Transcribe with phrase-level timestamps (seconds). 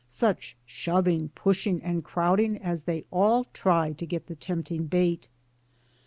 [0.07, 5.27] Such shoving, pushing and crowding as they all try to get the tempt ing bait.